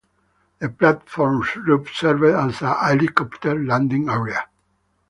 [0.57, 4.47] The platform roof served as a helicopter landing area.